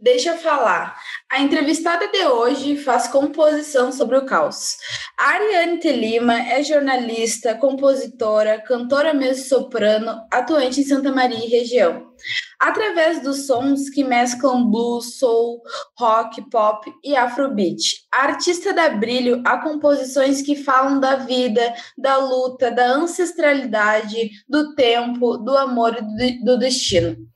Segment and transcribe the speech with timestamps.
[0.00, 0.96] Deixa eu falar.
[1.30, 4.76] A entrevistada de hoje faz composição sobre o caos.
[5.18, 12.12] A Ariane Telima é jornalista, compositora, cantora mezzo-soprano, atuante em Santa Maria e região.
[12.60, 15.60] Através dos sons que mesclam blues, soul,
[15.98, 18.06] rock, pop e afrobeat.
[18.12, 24.74] A artista dá brilho a composições que falam da vida, da luta, da ancestralidade, do
[24.74, 27.33] tempo, do amor e do destino.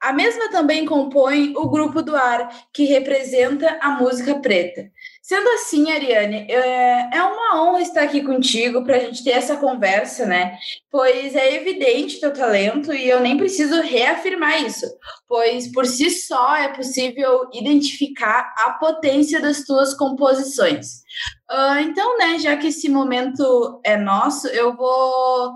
[0.00, 4.90] A mesma também compõe o Grupo do Ar, que representa a música preta.
[5.22, 9.58] Sendo assim, Ariane, é, é uma honra estar aqui contigo para a gente ter essa
[9.58, 10.56] conversa, né?
[10.90, 14.86] Pois é evidente teu talento e eu nem preciso reafirmar isso,
[15.28, 21.02] pois por si só é possível identificar a potência das tuas composições.
[21.50, 25.52] Uh, então, né, já que esse momento é nosso, eu vou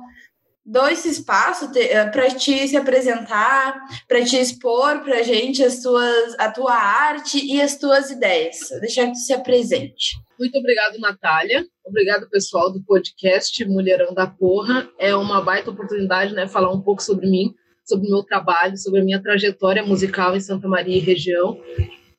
[0.65, 5.83] dou esse espaço eh, para te se apresentar, para te expor para a gente as
[5.83, 8.57] tuas, a tua arte e as tuas ideias.
[8.81, 10.17] Deixar que tu se apresente.
[10.39, 11.67] Muito obrigado, Natália.
[11.85, 14.89] Obrigado, pessoal do podcast Mulherão da Porra.
[14.99, 17.55] É uma baita oportunidade, né, falar um pouco sobre mim,
[17.85, 21.61] sobre o meu trabalho, sobre a minha trajetória musical em Santa Maria e região.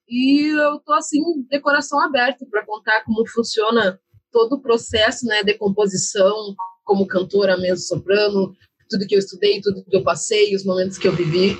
[0.07, 3.99] E eu tô assim de coração aberto para contar como funciona
[4.31, 6.55] todo o processo, né, de composição,
[6.85, 8.55] como cantora mesmo, soprano,
[8.89, 11.57] tudo que eu estudei, tudo que eu passei, os momentos que eu vivi.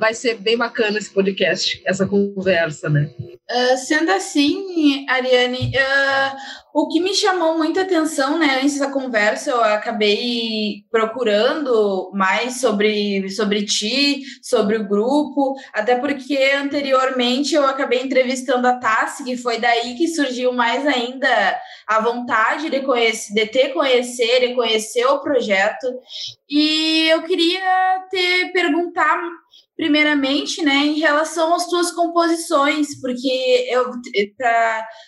[0.00, 3.10] Vai ser bem bacana esse podcast, essa conversa, né?
[3.50, 6.36] Uh, sendo assim, Ariane, uh,
[6.72, 13.28] o que me chamou muita atenção, né, antes da conversa, eu acabei procurando mais sobre,
[13.28, 19.58] sobre ti, sobre o grupo, até porque anteriormente eu acabei entrevistando a Tassi, que foi
[19.58, 25.18] daí que surgiu mais ainda a vontade de conhecer, de ter conhecer, de conhecer o
[25.18, 25.86] projeto.
[26.48, 29.20] E eu queria te perguntar
[29.80, 33.90] primeiramente, né, em relação às tuas composições, porque eu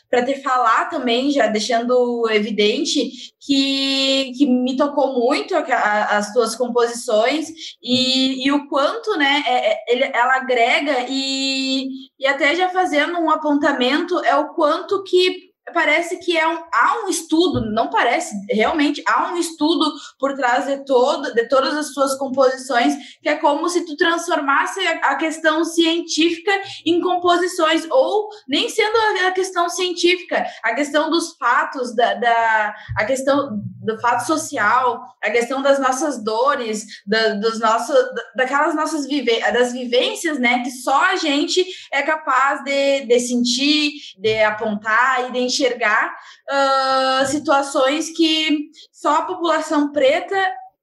[0.09, 6.32] para te falar também, já deixando evidente que, que me tocou muito a, a, as
[6.32, 7.49] tuas composições
[7.82, 11.88] e, e o quanto, né, é, é, ele, ela agrega e,
[12.19, 17.05] e até já fazendo um apontamento é o quanto que parece que é um, há
[17.05, 21.93] um estudo, não parece, realmente há um estudo por trás de, todo, de todas as
[21.93, 26.50] suas composições, que é como se tu transformasse a, questão científica
[26.84, 28.97] em composições, ou nem sendo
[29.27, 35.31] a, questão científica, a questão dos fatos, da, da, a questão do fato social, a
[35.31, 37.97] questão das nossas dores, da, dos nossos,
[38.37, 43.93] daquelas nossas vive, das vivências, né, que só a gente é capaz de, de sentir,
[44.19, 46.15] de apontar de enxergar
[46.51, 50.37] uh, situações que só a população preta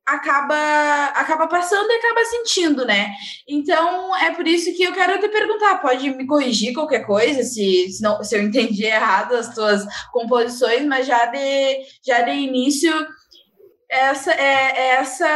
[0.05, 3.11] acaba acaba passando e acaba sentindo, né?
[3.47, 7.89] Então é por isso que eu quero te perguntar, pode me corrigir qualquer coisa se,
[7.89, 12.91] se, não, se eu entendi errado as tuas composições, mas já de já de início
[13.89, 15.27] essa é, é essa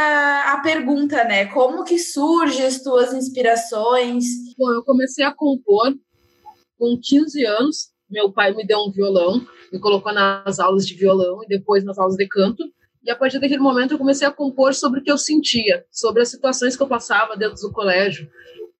[0.53, 1.45] a pergunta, né?
[1.47, 4.25] Como que surgem as tuas inspirações?
[4.57, 5.93] Bom, eu comecei a compor
[6.77, 11.43] com 15 anos meu pai me deu um violão, me colocou nas aulas de violão
[11.43, 12.63] e depois nas aulas de canto.
[13.03, 16.21] E a partir daquele momento eu comecei a compor sobre o que eu sentia, sobre
[16.21, 18.29] as situações que eu passava dentro do colégio,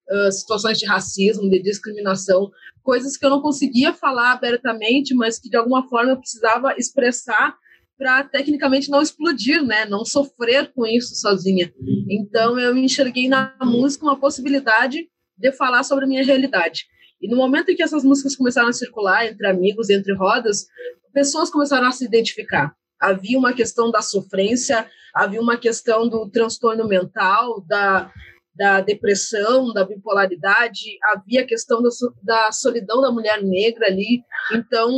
[0.08, 2.50] uh, situações de racismo, de discriminação,
[2.82, 7.56] coisas que eu não conseguia falar abertamente, mas que de alguma forma eu precisava expressar
[7.98, 9.84] para tecnicamente não explodir, né?
[9.84, 11.72] Não sofrer com isso sozinha.
[12.08, 16.86] Então eu enxerguei na música uma possibilidade de falar sobre a minha realidade.
[17.24, 20.66] E no momento em que essas músicas começaram a circular entre amigos, entre rodas,
[21.10, 22.76] pessoas começaram a se identificar.
[23.00, 28.12] Havia uma questão da sofrência, havia uma questão do transtorno mental, da,
[28.54, 31.88] da depressão, da bipolaridade, havia a questão da,
[32.22, 34.22] da solidão da mulher negra ali.
[34.52, 34.90] Então,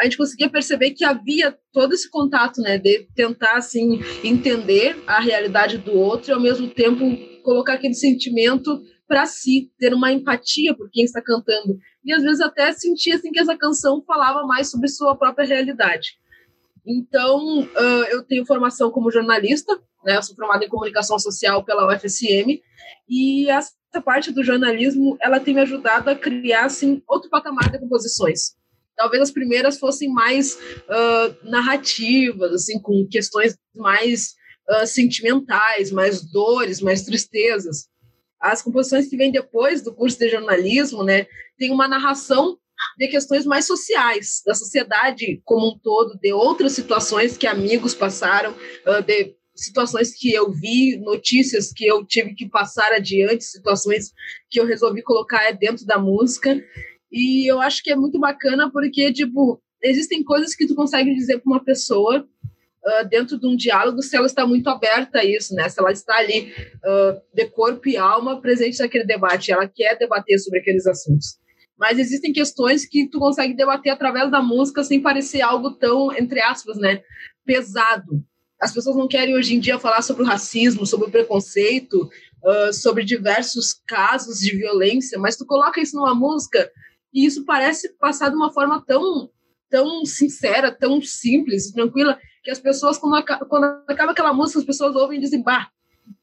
[0.00, 5.20] a gente conseguia perceber que havia todo esse contato, né, de tentar assim entender a
[5.20, 7.04] realidade do outro e ao mesmo tempo
[7.42, 8.82] colocar aquele sentimento
[9.14, 11.78] para si, ter uma empatia por quem está cantando.
[12.04, 16.18] e às vezes até sentia assim, que essa canção falava mais sobre sua própria realidade.
[16.84, 20.16] Então, uh, eu tenho formação como jornalista, né?
[20.16, 22.60] Eu sou formada em comunicação social pela UFSM
[23.08, 27.78] e essa parte do jornalismo, ela tem me ajudado a criar assim outro patamar de
[27.78, 28.56] composições.
[28.96, 34.34] Talvez as primeiras fossem mais uh, narrativas, assim, com questões mais
[34.68, 37.93] uh, sentimentais, mais dores, mais tristezas.
[38.44, 41.26] As composições que vêm depois do curso de jornalismo, né,
[41.56, 42.58] tem uma narração
[42.98, 48.54] de questões mais sociais, da sociedade como um todo, de outras situações que amigos passaram,
[49.06, 54.12] de situações que eu vi, notícias que eu tive que passar adiante, situações
[54.50, 56.62] que eu resolvi colocar dentro da música.
[57.10, 61.38] E eu acho que é muito bacana porque, tipo, existem coisas que tu consegue dizer
[61.38, 62.28] para uma pessoa
[63.08, 65.68] dentro de um diálogo se ela está muito aberta a isso, né?
[65.68, 66.52] Se ela está ali
[66.84, 71.38] uh, de corpo e alma presente naquele debate, ela quer debater sobre aqueles assuntos.
[71.78, 76.40] Mas existem questões que tu consegue debater através da música sem parecer algo tão, entre
[76.40, 77.02] aspas, né,
[77.44, 78.22] pesado.
[78.60, 82.08] As pessoas não querem hoje em dia falar sobre o racismo, sobre o preconceito,
[82.44, 86.70] uh, sobre diversos casos de violência, mas tu coloca isso numa música
[87.12, 89.30] e isso parece passar de uma forma tão,
[89.70, 94.66] tão sincera, tão simples, tranquila, que as pessoas, quando, acaba, quando acaba aquela música, as
[94.66, 95.68] pessoas ouvem e dizem, bah,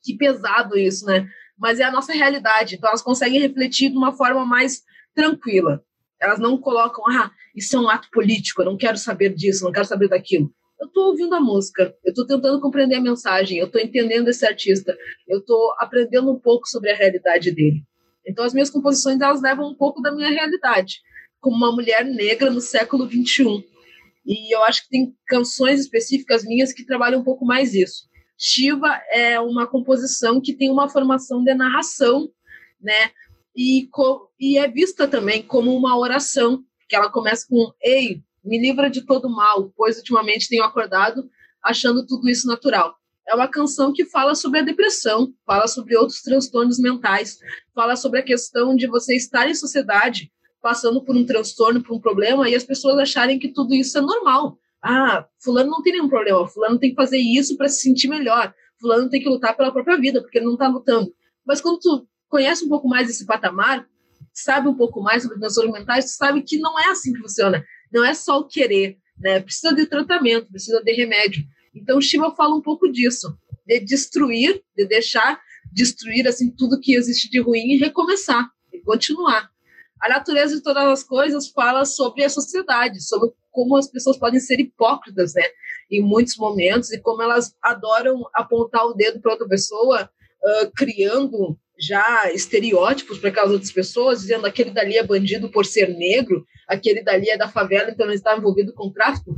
[0.03, 1.27] que pesado isso, né?
[1.57, 4.83] Mas é a nossa realidade, então elas conseguem refletir de uma forma mais
[5.13, 5.83] tranquila.
[6.19, 9.71] Elas não colocam, ah, isso é um ato político, eu não quero saber disso, não
[9.71, 13.67] quero saber daquilo eu estou ouvindo a música, eu estou tentando compreender a mensagem, eu
[13.67, 14.97] estou entendendo esse artista,
[15.27, 17.83] eu estou aprendendo um pouco sobre a realidade dele.
[18.25, 20.99] Então, as minhas composições elas levam um pouco da minha realidade,
[21.39, 23.63] como uma mulher negra no século 21.
[24.25, 28.09] E eu acho que tem canções específicas minhas que trabalham um pouco mais isso.
[28.37, 32.29] Shiva é uma composição que tem uma formação de narração,
[32.79, 33.11] né?
[33.55, 33.89] E,
[34.39, 39.05] e é vista também como uma oração, que ela começa com Ei, me livra de
[39.05, 41.29] todo mal, pois ultimamente tenho acordado
[41.63, 42.95] achando tudo isso natural.
[43.27, 47.37] É uma canção que fala sobre a depressão, fala sobre outros transtornos mentais,
[47.73, 50.31] fala sobre a questão de você estar em sociedade
[50.61, 54.01] passando por um transtorno, por um problema, e as pessoas acharem que tudo isso é
[54.01, 54.57] normal.
[54.81, 58.53] Ah, fulano não tem nenhum problema, fulano tem que fazer isso para se sentir melhor,
[58.79, 61.13] fulano tem que lutar pela própria vida, porque ele não está lutando.
[61.45, 63.87] Mas quando tu conhece um pouco mais esse patamar,
[64.33, 67.63] sabe um pouco mais sobre transtornos mentais, tu sabe que não é assim que funciona
[67.91, 69.41] não é só o querer, né?
[69.41, 71.43] Precisa de tratamento, precisa de remédio.
[71.75, 73.37] Então, Shiva fala um pouco disso,
[73.67, 75.39] de destruir, de deixar
[75.71, 79.50] destruir assim tudo que existe de ruim e recomeçar, e continuar.
[80.01, 84.39] A natureza de todas as coisas fala sobre a sociedade, sobre como as pessoas podem
[84.39, 85.43] ser hipócritas, né?
[85.91, 90.09] Em muitos momentos e como elas adoram apontar o dedo para outra pessoa,
[90.43, 95.89] uh, criando já estereótipos para aquelas outras pessoas, dizendo aquele dali é bandido por ser
[95.89, 99.35] negro, aquele dali é da favela, então ele está envolvido com tráfico.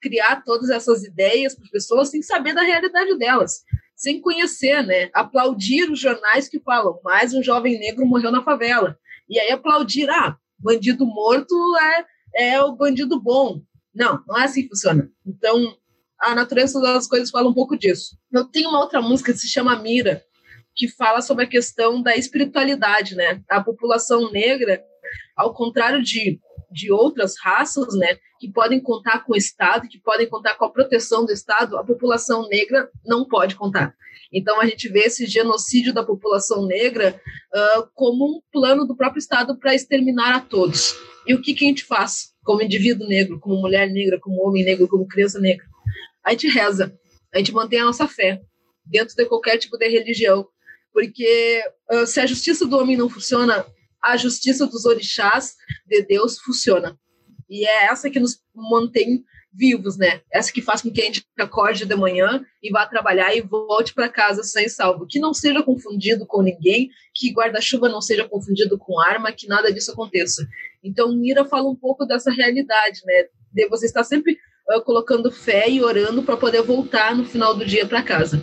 [0.00, 3.64] Criar todas essas ideias para as pessoas sem saber da realidade delas,
[3.96, 5.10] sem conhecer, né?
[5.12, 8.98] Aplaudir os jornais que falam, mais um jovem negro morreu na favela.
[9.28, 13.60] E aí aplaudir, ah, bandido morto é, é o bandido bom.
[13.94, 15.10] Não, não é assim que funciona.
[15.26, 15.76] Então,
[16.20, 18.16] a natureza das coisas fala um pouco disso.
[18.32, 20.22] Eu tenho uma outra música que se chama Mira,
[20.74, 23.42] que fala sobre a questão da espiritualidade, né?
[23.48, 24.82] A população negra,
[25.36, 26.40] ao contrário de,
[26.70, 30.70] de outras raças, né, que podem contar com o Estado, que podem contar com a
[30.70, 33.94] proteção do Estado, a população negra não pode contar.
[34.32, 37.20] Então a gente vê esse genocídio da população negra
[37.54, 40.94] uh, como um plano do próprio Estado para exterminar a todos.
[41.26, 44.64] E o que, que a gente faz como indivíduo negro, como mulher negra, como homem
[44.64, 45.66] negro, como criança negra?
[46.24, 46.94] A gente reza,
[47.34, 48.40] a gente mantém a nossa fé
[48.84, 50.46] dentro de qualquer tipo de religião,
[50.92, 53.64] porque uh, se a justiça do homem não funciona,
[54.02, 56.98] a justiça dos orixás de Deus funciona.
[57.48, 60.20] E é essa que nos mantém vivos, né?
[60.30, 63.94] Essa que faz com que a gente acorde de manhã e vá trabalhar e volte
[63.94, 65.06] para casa sem salvo.
[65.08, 69.72] Que não seja confundido com ninguém, que guarda-chuva não seja confundido com arma, que nada
[69.72, 70.46] disso aconteça.
[70.84, 73.24] Então, Mira fala um pouco dessa realidade, né?
[73.52, 74.38] De você estar sempre
[74.70, 78.40] uh, colocando fé e orando para poder voltar no final do dia para casa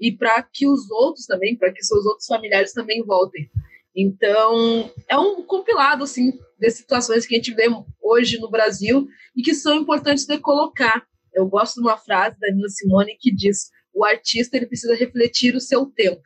[0.00, 3.50] e para que os outros também, para que seus outros familiares também voltem.
[3.96, 7.68] Então, é um compilado assim de situações que a gente vê
[8.02, 11.06] hoje no Brasil e que são importantes de colocar.
[11.32, 15.54] Eu gosto de uma frase da Nina Simone que diz: "O artista ele precisa refletir
[15.54, 16.22] o seu tempo".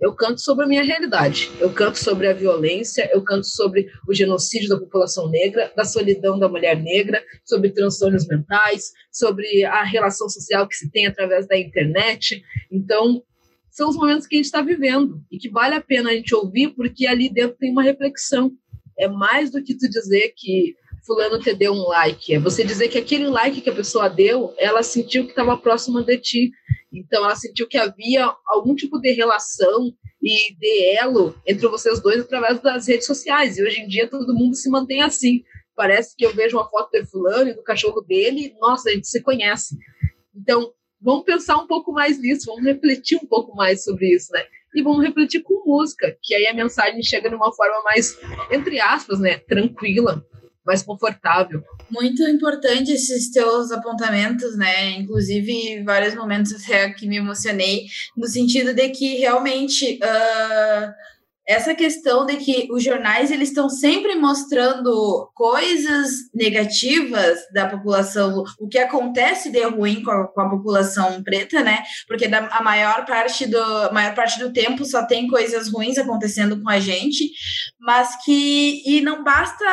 [0.00, 1.50] Eu canto sobre a minha realidade.
[1.58, 6.38] Eu canto sobre a violência, eu canto sobre o genocídio da população negra, da solidão
[6.38, 11.58] da mulher negra, sobre transtornos mentais, sobre a relação social que se tem através da
[11.58, 12.40] internet.
[12.70, 13.24] Então,
[13.78, 16.34] são os momentos que a gente está vivendo e que vale a pena a gente
[16.34, 18.50] ouvir, porque ali dentro tem uma reflexão.
[18.98, 20.74] é mais do que tu dizer que
[21.06, 22.34] fulano te deu um like.
[22.34, 26.02] É você dizer que aquele like que a pessoa deu, ela sentiu que estava próxima
[26.02, 26.50] de ti.
[26.92, 32.22] Então ela sentiu que havia algum tipo de relação e de elo entre vocês dois
[32.22, 33.58] através das redes sociais.
[33.58, 35.44] E hoje em dia todo mundo se mantém assim.
[35.76, 39.06] Parece que eu vejo uma foto de fulano e do cachorro dele, nossa, a gente
[39.06, 39.76] se conhece.
[40.34, 44.44] Então, vamos pensar um pouco mais nisso, vamos refletir um pouco mais sobre isso, né?
[44.74, 48.18] E vamos refletir com música, que aí a mensagem chega de uma forma mais,
[48.50, 50.24] entre aspas, né, tranquila,
[50.64, 51.62] mais confortável.
[51.90, 54.90] Muito importante esses teus apontamentos, né?
[54.90, 57.86] Inclusive, em vários momentos até que me emocionei,
[58.16, 59.98] no sentido de que realmente.
[60.02, 61.17] Uh
[61.48, 68.68] essa questão de que os jornais eles estão sempre mostrando coisas negativas da população, o
[68.68, 71.82] que acontece de ruim com a, com a população preta, né?
[72.06, 73.58] Porque da, a maior parte do
[73.92, 77.30] maior parte do tempo só tem coisas ruins acontecendo com a gente,
[77.80, 79.64] mas que e não basta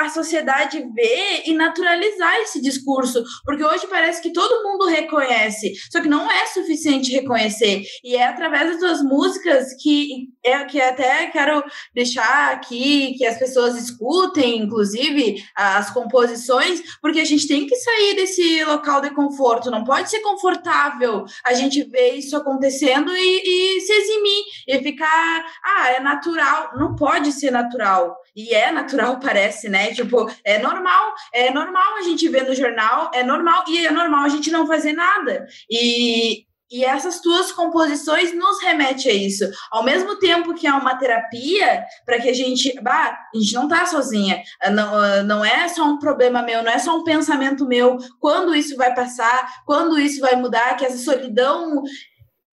[0.00, 6.02] a sociedade ver e naturalizar esse discurso, porque hoje parece que todo mundo reconhece, só
[6.02, 11.21] que não é suficiente reconhecer e é através das suas músicas que é que até
[11.30, 11.64] quero
[11.94, 18.16] deixar aqui que as pessoas escutem, inclusive, as composições, porque a gente tem que sair
[18.16, 19.70] desse local de conforto.
[19.70, 25.44] Não pode ser confortável a gente ver isso acontecendo e, e se eximir e ficar,
[25.64, 26.72] ah, é natural.
[26.76, 28.16] Não pode ser natural.
[28.34, 29.92] E é natural, parece, né?
[29.92, 34.24] Tipo, é normal, é normal a gente ver no jornal, é normal, e é normal
[34.24, 35.46] a gente não fazer nada.
[35.70, 39.44] E e essas tuas composições nos remete a isso.
[39.70, 43.68] Ao mesmo tempo que é uma terapia para que a gente, bah, a gente não
[43.68, 44.42] tá sozinha.
[44.62, 47.98] Ah, não, ah, não é só um problema meu, não é só um pensamento meu.
[48.18, 49.62] Quando isso vai passar?
[49.66, 50.74] Quando isso vai mudar?
[50.76, 51.82] Que essa solidão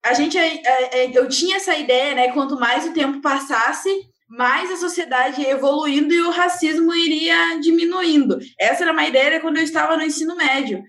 [0.06, 2.32] a gente é, é, é, eu tinha essa ideia, né?
[2.32, 3.90] Quanto mais o tempo passasse,
[4.30, 8.38] mais a sociedade ia evoluindo e o racismo iria diminuindo.
[8.60, 10.84] Essa era uma ideia quando eu estava no ensino médio.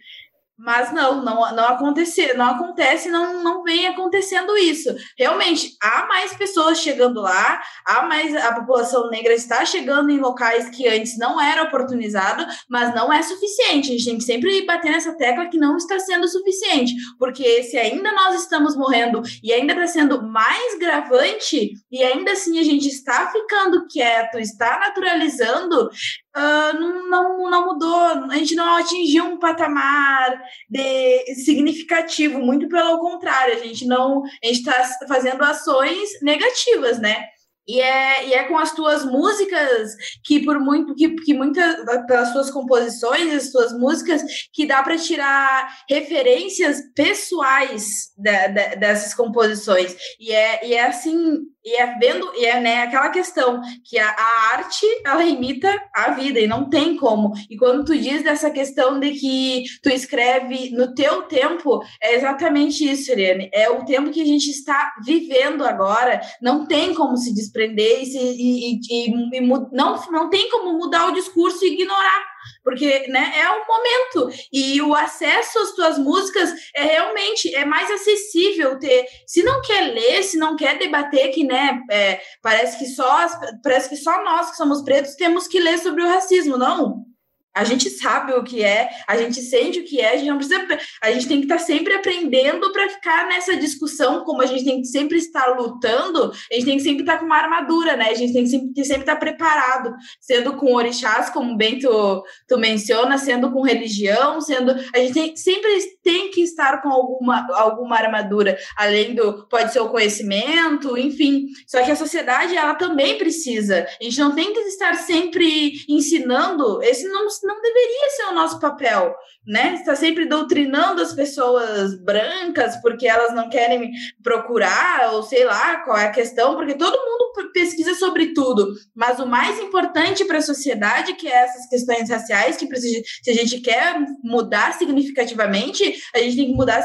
[0.63, 4.95] Mas não, não, não aconteceu, não acontece, não, não vem acontecendo isso.
[5.19, 10.69] Realmente, há mais pessoas chegando lá, há mais a população negra está chegando em locais
[10.69, 13.89] que antes não era oportunizado, mas não é suficiente.
[13.89, 17.79] A gente tem que sempre bater nessa tecla que não está sendo suficiente, porque se
[17.79, 22.87] ainda nós estamos morrendo e ainda está sendo mais gravante e ainda assim a gente
[22.87, 25.89] está ficando quieto, está naturalizando,
[26.31, 32.99] Uh, não, não, não mudou, a gente não atingiu um patamar de significativo, muito pelo
[32.99, 37.25] contrário, a gente não, a gente está fazendo ações negativas, né?
[37.71, 42.33] E é, e é com as tuas músicas que por muito que, que muitas das
[42.33, 49.95] tuas composições, as tuas músicas, que dá para tirar referências pessoais de, de, dessas composições.
[50.19, 54.09] E é, e é assim, e é vendo, e é né, aquela questão que a,
[54.09, 57.33] a, arte ela imita a vida e não tem como.
[57.49, 62.89] E quando tu diz dessa questão de que tu escreve no teu tempo, é exatamente
[62.91, 63.51] isso, Eliane.
[63.53, 68.07] É o tempo que a gente está vivendo agora, não tem como se desprender e,
[68.07, 69.41] se, e, e, e
[69.73, 72.30] não, não tem como mudar o discurso e ignorar
[72.71, 77.91] porque né, é o momento e o acesso às tuas músicas é realmente é mais
[77.91, 79.07] acessível ter.
[79.27, 83.27] Se não quer ler, se não quer debater, que né, é, parece que só
[83.61, 87.10] parece que só nós que somos pretos temos que ler sobre o racismo, não.
[87.55, 90.39] A gente sabe o que é, a gente sente o que é, a gente não
[90.39, 90.79] precisa.
[91.03, 94.81] A gente tem que estar sempre aprendendo para ficar nessa discussão, como a gente tem
[94.81, 98.11] que sempre estar lutando, a gente tem que sempre estar com uma armadura, né?
[98.11, 102.57] A gente tem que sempre, sempre estar preparado, sendo com orixás, como bem tu, tu
[102.57, 104.73] menciona, sendo com religião, sendo.
[104.95, 105.71] A gente tem, sempre
[106.05, 109.49] tem que estar com alguma, alguma armadura, além do.
[109.49, 111.47] Pode ser o conhecimento, enfim.
[111.67, 113.87] Só que a sociedade, ela também precisa.
[114.01, 118.61] A gente não tem que estar sempre ensinando, esse não não deveria ser o nosso
[118.61, 119.15] papel,
[119.47, 119.75] né?
[119.75, 123.91] Está sempre doutrinando as pessoas brancas porque elas não querem
[124.23, 127.21] procurar, ou sei lá qual é a questão, porque todo mundo
[127.53, 132.57] pesquisa sobre tudo, mas o mais importante para a sociedade, que é essas questões raciais,
[132.57, 136.83] que se a gente quer mudar significativamente, a gente tem que mudar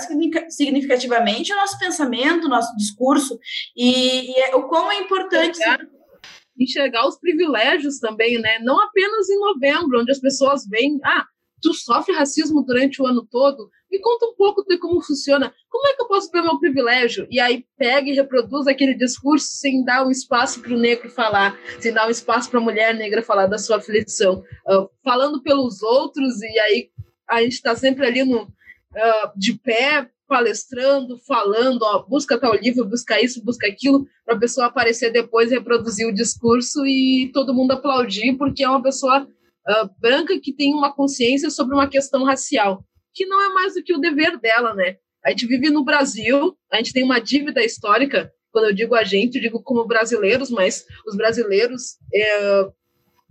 [0.50, 3.40] significativamente o nosso pensamento, o nosso discurso,
[3.76, 5.60] e, e é, o quão é importante
[6.58, 8.60] enxergar os privilégios também, né?
[8.60, 11.26] Não apenas em novembro, onde as pessoas veem, ah,
[11.62, 13.70] tu sofre racismo durante o ano todo.
[13.92, 15.54] Me conta um pouco de como funciona.
[15.70, 17.28] Como é que eu posso ver meu privilégio?
[17.30, 21.58] E aí pega e reproduz aquele discurso sem dar um espaço para o negro falar,
[21.80, 25.82] sem dar um espaço para a mulher negra falar da sua aflição, uh, falando pelos
[25.82, 26.90] outros e aí
[27.28, 32.86] a gente está sempre ali no uh, de pé palestrando, falando, ó, busca tal livro,
[32.86, 37.72] busca isso, busca aquilo, para a pessoa aparecer depois, reproduzir o discurso e todo mundo
[37.72, 42.84] aplaudir, porque é uma pessoa uh, branca que tem uma consciência sobre uma questão racial,
[43.14, 44.98] que não é mais do que o dever dela, né?
[45.24, 49.04] A gente vive no Brasil, a gente tem uma dívida histórica, quando eu digo a
[49.04, 52.68] gente, eu digo como brasileiros, mas os brasileiros é,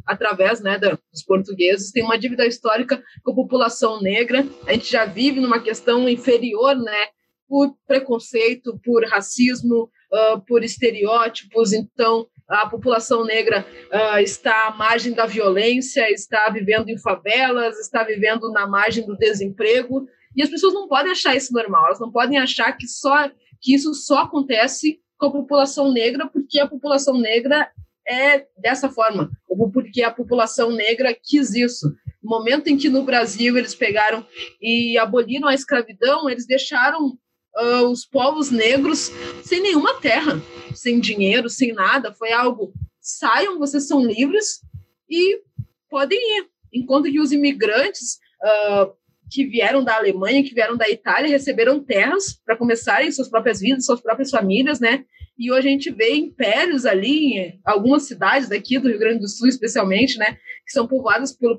[0.06, 4.46] através né, dos portugueses, tem uma dívida histórica com a população negra.
[4.66, 7.06] A gente já vive numa questão inferior, né,
[7.48, 11.72] por preconceito, por racismo, uh, por estereótipos.
[11.72, 18.02] Então, a população negra uh, está à margem da violência, está vivendo em favelas, está
[18.04, 20.06] vivendo na margem do desemprego.
[20.36, 21.86] E as pessoas não podem achar isso normal.
[21.86, 23.30] Elas não podem achar que só
[23.60, 27.70] que isso só acontece com a população negra, porque a população negra
[28.06, 29.30] é dessa forma,
[29.72, 31.94] porque a população negra quis isso.
[32.22, 34.26] No momento em que no Brasil eles pegaram
[34.60, 37.18] e aboliram a escravidão, eles deixaram
[37.56, 39.10] uh, os povos negros
[39.42, 40.40] sem nenhuma terra,
[40.74, 42.12] sem dinheiro, sem nada.
[42.14, 44.60] Foi algo: saiam, vocês são livres
[45.08, 45.40] e
[45.88, 46.48] podem ir.
[46.72, 48.92] Enquanto que os imigrantes uh,
[49.30, 53.86] que vieram da Alemanha, que vieram da Itália, receberam terras para começarem suas próprias vidas,
[53.86, 55.04] suas próprias famílias, né?
[55.36, 59.48] E hoje a gente vê impérios ali, algumas cidades daqui do Rio Grande do Sul,
[59.48, 61.58] especialmente, né, que são povoadas pelo,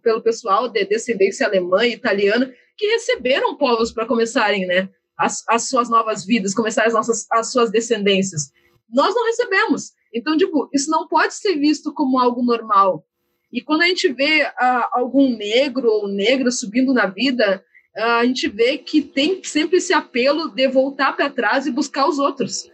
[0.00, 5.68] pelo pessoal de descendência alemã e italiana, que receberam povos para começarem, né, as, as
[5.68, 8.52] suas novas vidas, começar as, nossas, as suas descendências.
[8.88, 9.92] Nós não recebemos.
[10.14, 13.04] Então, tipo, isso não pode ser visto como algo normal.
[13.52, 17.64] E quando a gente vê uh, algum negro ou negra subindo na vida,
[17.96, 22.06] uh, a gente vê que tem sempre esse apelo de voltar para trás e buscar
[22.06, 22.70] os outros.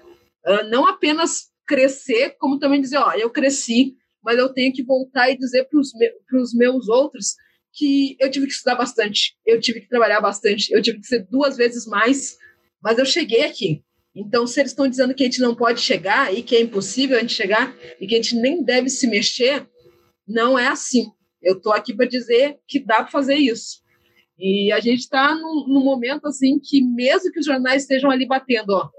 [0.47, 5.31] Uh, não apenas crescer, como também dizer, ó, eu cresci, mas eu tenho que voltar
[5.31, 6.11] e dizer para os me
[6.55, 7.35] meus outros
[7.73, 11.27] que eu tive que estudar bastante, eu tive que trabalhar bastante, eu tive que ser
[11.31, 12.37] duas vezes mais,
[12.83, 13.83] mas eu cheguei aqui.
[14.15, 17.17] Então, se eles estão dizendo que a gente não pode chegar e que é impossível
[17.17, 19.67] a gente chegar e que a gente nem deve se mexer,
[20.29, 21.07] não é assim.
[21.41, 23.81] Eu estou aqui para dizer que dá para fazer isso.
[24.39, 28.27] E a gente está num, num, momento assim que, mesmo que os jornais estejam ali
[28.27, 28.91] batendo, ó,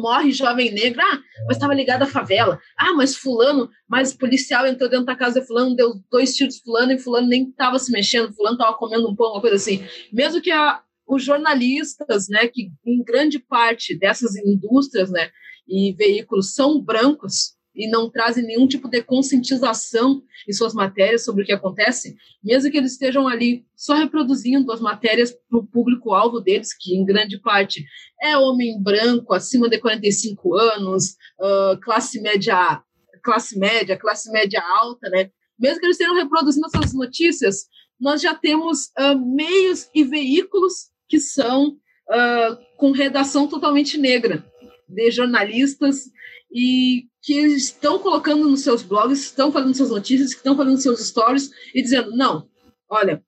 [0.00, 4.88] morre jovem negro, ah, mas estava ligado à favela, ah, mas fulano, mas policial entrou
[4.88, 8.32] dentro da casa de fulano, deu dois tiros fulano e fulano nem estava se mexendo,
[8.32, 9.84] fulano estava comendo um pão, uma coisa assim.
[10.12, 15.30] Mesmo que a, os jornalistas, né, que em grande parte dessas indústrias, né,
[15.68, 21.42] e veículos são brancos, e não trazem nenhum tipo de conscientização em suas matérias sobre
[21.42, 26.40] o que acontece, mesmo que eles estejam ali só reproduzindo as matérias para o público-alvo
[26.40, 27.84] deles, que em grande parte
[28.20, 32.82] é homem branco, acima de 45 anos, uh, classe média,
[33.22, 35.30] classe média, classe média alta, né?
[35.58, 37.66] Mesmo que eles estejam reproduzindo essas notícias,
[38.00, 44.44] nós já temos uh, meios e veículos que são uh, com redação totalmente negra,
[44.88, 46.10] de jornalistas
[46.52, 51.50] e que estão colocando nos seus blogs, estão fazendo suas notícias, estão fazendo seus stories
[51.74, 52.48] e dizendo: não,
[52.88, 53.24] olha,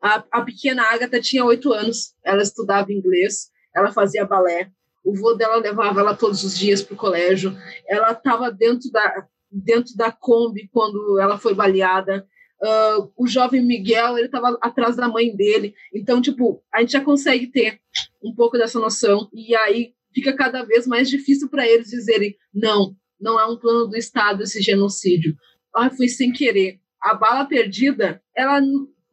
[0.00, 4.70] a, a pequena Agatha tinha oito anos, ela estudava inglês, ela fazia balé,
[5.04, 9.26] o vô dela levava ela todos os dias para o colégio, ela estava dentro da,
[9.50, 12.26] dentro da Kombi quando ela foi baleada.
[12.60, 17.00] Uh, o jovem Miguel ele estava atrás da mãe dele então tipo a gente já
[17.00, 17.80] consegue ter
[18.20, 22.96] um pouco dessa noção e aí fica cada vez mais difícil para eles dizerem não
[23.20, 25.36] não é um plano do Estado esse genocídio.
[25.74, 26.80] Ah, foi sem querer.
[27.00, 28.60] A bala perdida, ela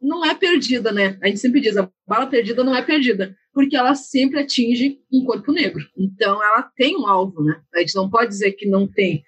[0.00, 1.18] não é perdida, né?
[1.22, 5.24] A gente sempre diz, a bala perdida não é perdida, porque ela sempre atinge um
[5.24, 5.84] corpo negro.
[5.96, 7.60] Então, ela tem um alvo, né?
[7.74, 9.24] A gente não pode dizer que não tem.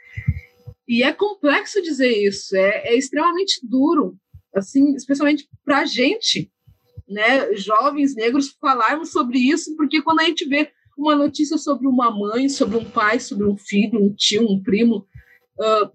[0.87, 4.17] E é complexo dizer isso, é, é extremamente duro,
[4.55, 6.51] assim, especialmente para a gente,
[7.07, 12.11] né, jovens negros, falarmos sobre isso, porque quando a gente vê uma notícia sobre uma
[12.11, 15.07] mãe, sobre um pai, sobre um filho, um tio, um primo
[15.59, 15.91] uh,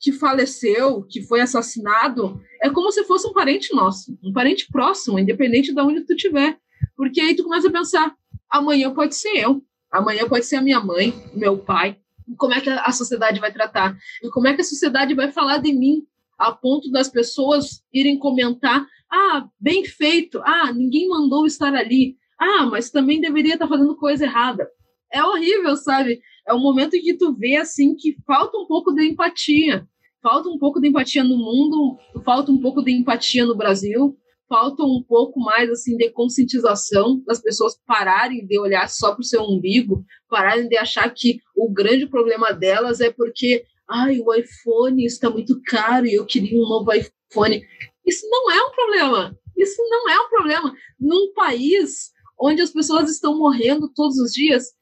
[0.00, 5.18] que faleceu, que foi assassinado, é como se fosse um parente nosso, um parente próximo,
[5.18, 6.58] independente de onde tu estiver.
[6.96, 8.14] Porque aí tu começa a pensar,
[8.48, 11.98] amanhã pode ser eu, amanhã pode ser a minha mãe, meu pai.
[12.36, 13.96] Como é que a sociedade vai tratar?
[14.22, 16.06] E como é que a sociedade vai falar de mim
[16.38, 22.66] a ponto das pessoas irem comentar: ah, bem feito, ah, ninguém mandou estar ali, ah,
[22.66, 24.68] mas também deveria estar tá fazendo coisa errada.
[25.12, 26.20] É horrível, sabe?
[26.46, 29.86] É um momento em que tu vê assim que falta um pouco de empatia.
[30.22, 34.16] Falta um pouco de empatia no mundo, falta um pouco de empatia no Brasil,
[34.48, 39.24] falta um pouco mais assim de conscientização das pessoas pararem de olhar só para o
[39.24, 45.04] seu umbigo, pararem de achar que o grande problema delas é porque ai, o iPhone
[45.04, 47.62] está muito caro e eu queria um novo iPhone.
[48.06, 49.38] Isso não é um problema.
[49.56, 50.74] Isso não é um problema.
[51.00, 54.72] Num país onde as pessoas estão morrendo todos os dias,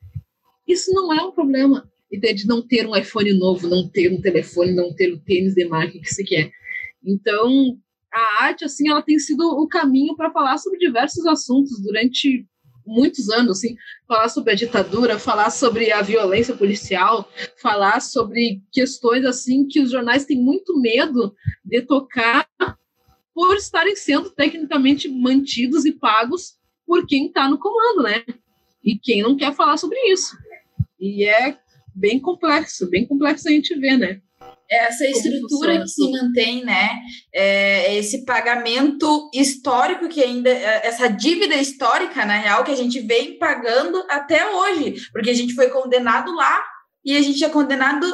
[0.66, 1.90] isso não é um problema.
[2.10, 5.18] Ideia de não ter um iPhone novo, não ter um telefone, não ter o um
[5.18, 6.50] tênis de marca que se quer.
[7.04, 7.78] Então,
[8.12, 12.46] a arte, assim, ela tem sido o caminho para falar sobre diversos assuntos durante
[12.86, 17.28] muitos anos, assim, falar sobre a ditadura, falar sobre a violência policial,
[17.60, 22.48] falar sobre questões assim que os jornais têm muito medo de tocar
[23.34, 26.54] por estarem sendo tecnicamente mantidos e pagos
[26.86, 28.24] por quem está no comando, né?
[28.84, 30.36] E quem não quer falar sobre isso.
[31.00, 31.58] E é
[31.94, 34.20] bem complexo, bem complexo a gente ver, né?
[34.68, 36.90] essa estrutura que se mantém, né?
[37.32, 43.00] É, esse pagamento histórico que ainda, é, essa dívida histórica, na real, que a gente
[43.00, 46.64] vem pagando até hoje, porque a gente foi condenado lá
[47.04, 48.06] e a gente é condenado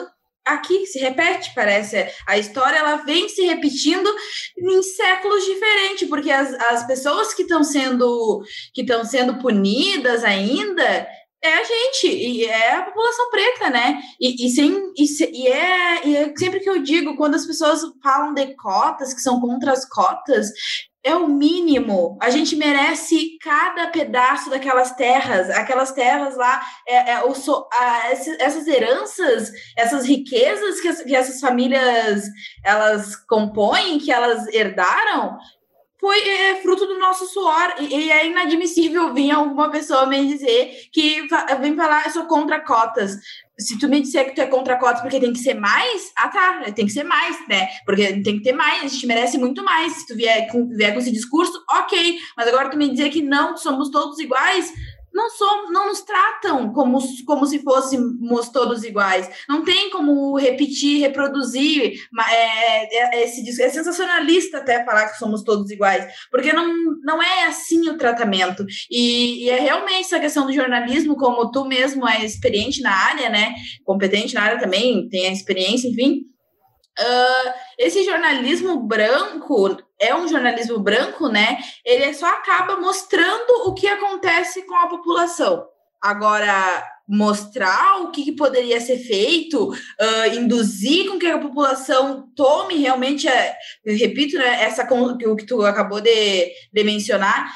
[0.44, 2.08] aqui, se repete, parece.
[2.26, 4.12] A história ela vem se repetindo
[4.58, 8.42] em séculos diferentes, porque as, as pessoas que estão sendo
[8.74, 11.08] que estão sendo punidas ainda
[11.44, 14.00] é a gente, e é a população preta, né?
[14.20, 17.80] E, e, sem, e, e, é, e é sempre que eu digo, quando as pessoas
[18.00, 20.50] falam de cotas, que são contra as cotas,
[21.04, 22.16] é o mínimo.
[22.20, 25.50] A gente merece cada pedaço daquelas terras.
[25.50, 27.32] Aquelas terras lá, é, é, o,
[27.72, 32.24] a, essas heranças, essas riquezas que, as, que essas famílias
[32.64, 35.38] elas compõem, que elas herdaram,
[36.02, 37.76] foi é, fruto do nosso suor.
[37.78, 41.28] E, e, é inadmissível vir alguma pessoa me dizer que
[41.60, 43.18] vem falar, eu sou contra cotas.
[43.56, 46.28] Se tu me disser que tu é contra cotas porque tem que ser mais, ah
[46.28, 47.68] tá, tem que ser mais, né?
[47.86, 49.92] Porque tem que ter mais, a gente merece muito mais.
[49.92, 52.18] Se tu vier com, vier com esse discurso, ok.
[52.36, 54.72] Mas agora tu me dizer que não, somos todos iguais,
[55.14, 59.28] não somos, não nos tratam como, como se fôssemos todos iguais.
[59.48, 61.94] Não tem como repetir, reproduzir.
[62.30, 66.66] É, é, esse, é sensacionalista até falar que somos todos iguais, porque não,
[67.02, 68.64] não é assim o tratamento.
[68.90, 73.28] E, e é realmente essa questão do jornalismo, como tu mesmo é experiente na área,
[73.28, 73.54] né?
[73.84, 76.22] Competente na área também, tem a experiência, enfim.
[76.98, 81.58] Uh, esse jornalismo branco é um jornalismo branco, né?
[81.84, 85.64] Ele só acaba mostrando o que acontece com a população.
[86.02, 93.28] Agora, mostrar o que, poderia ser feito, uh, induzir com que a população tome realmente,
[93.84, 97.52] eu repito, né, essa o que tu acabou de, de mencionar,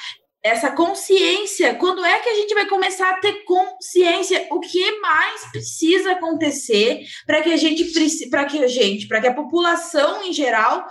[0.47, 1.75] essa consciência.
[1.75, 4.47] Quando é que a gente vai começar a ter consciência?
[4.51, 7.85] O que mais precisa acontecer para que a gente,
[8.31, 10.87] para que a gente, para que a população em geral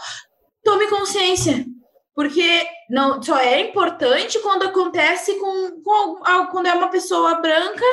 [0.66, 1.66] tome consciência?
[2.14, 7.86] Porque não só é importante quando acontece com, com quando é uma pessoa branca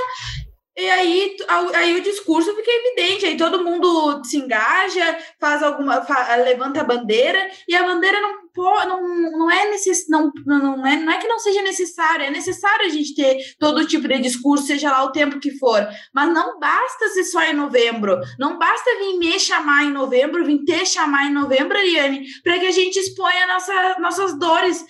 [0.76, 1.36] e aí,
[1.74, 6.04] aí o discurso fica evidente, aí todo mundo se engaja, faz alguma,
[6.42, 11.12] levanta a bandeira, e a bandeira não, não, não é necess, não, não, é, não
[11.12, 14.90] é que não seja necessária, é necessário a gente ter todo tipo de discurso, seja
[14.90, 19.18] lá o tempo que for, mas não basta ser só em novembro, não basta vir
[19.18, 23.46] me chamar em novembro, vir te chamar em novembro, Ariane, para que a gente exponha
[23.46, 24.84] nossa, nossas dores.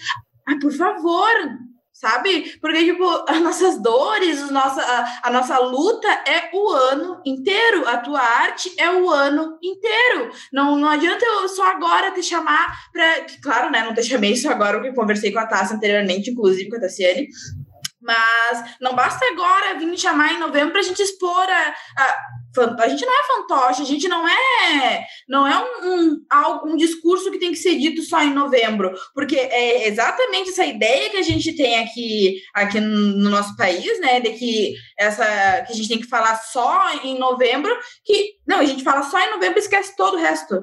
[0.46, 1.30] Ai, por favor,
[2.02, 2.58] sabe?
[2.60, 7.88] Porque, tipo, as nossas dores, a nossa, a, a, nossa luta é o ano inteiro.
[7.88, 10.32] A tua arte é o ano inteiro.
[10.52, 13.24] Não, não adianta eu só agora te chamar para.
[13.40, 13.84] Claro, né?
[13.84, 17.28] Não te chamei só agora, porque conversei com a Tassi anteriormente, inclusive com a Tassiane.
[18.00, 22.16] Mas não basta agora vir me chamar em novembro para a gente expor a, a
[22.60, 27.30] a gente não é fantoche, a gente não é não é um, um, um discurso
[27.30, 31.22] que tem que ser dito só em novembro, porque é exatamente essa ideia que a
[31.22, 35.24] gente tem aqui, aqui no nosso país, né, de que essa
[35.66, 39.18] que a gente tem que falar só em novembro, que não, a gente fala só
[39.20, 40.60] em novembro e esquece todo o resto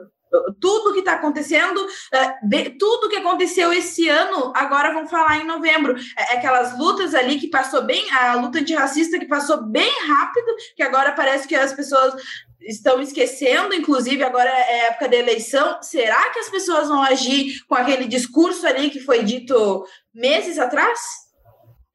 [0.59, 5.95] tudo que está acontecendo, é, tudo que aconteceu esse ano, agora vão falar em novembro.
[6.17, 10.83] É, aquelas lutas ali que passou bem, a luta antirracista que passou bem rápido, que
[10.83, 12.13] agora parece que as pessoas
[12.61, 15.81] estão esquecendo, inclusive agora é época da eleição.
[15.81, 21.28] Será que as pessoas vão agir com aquele discurso ali que foi dito meses atrás?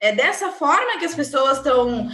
[0.00, 2.09] É dessa forma que as pessoas estão,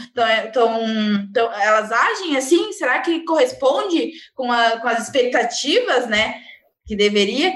[0.53, 2.73] tão, elas agem assim?
[2.73, 6.41] Será que corresponde com, a, com as expectativas, né?
[6.87, 7.53] Que deveria.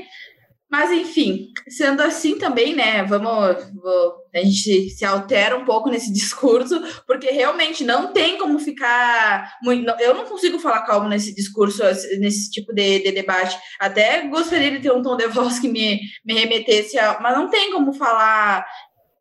[0.75, 3.05] Mas, enfim, sendo assim também, né?
[3.05, 3.65] Vamos.
[3.81, 9.57] Vou, a gente se altera um pouco nesse discurso, porque realmente não tem como ficar
[9.63, 9.89] muito.
[10.01, 11.81] Eu não consigo falar calmo nesse discurso,
[12.19, 13.57] nesse tipo de, de debate.
[13.79, 17.21] Até gostaria de ter um tom de voz que me, me remetesse a.
[17.21, 18.67] Mas não tem como falar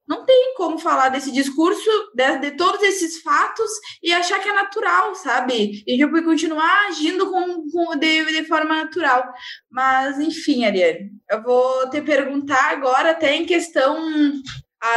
[0.08, 3.70] não tem como falar desse discurso, de, de, todos esses fatos
[4.02, 5.84] e achar que é natural, sabe?
[5.88, 9.32] E tipo, continuar agindo com, com, de, de forma natural.
[9.72, 13.98] Mas, enfim, Ariane, eu vou te perguntar agora, até em questão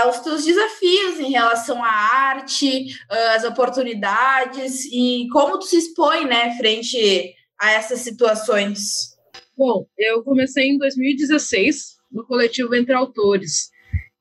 [0.02, 2.86] aos teus desafios em relação à arte,
[3.34, 9.14] às oportunidades e como tu se expõe, né, frente a essas situações.
[9.56, 13.70] Bom, eu comecei em 2016 no coletivo Entre Autores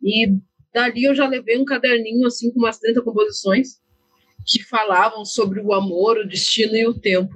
[0.01, 0.27] e
[0.75, 3.79] dali eu já levei um caderninho assim com umas 30 composições
[4.45, 7.33] que falavam sobre o amor, o destino e o tempo.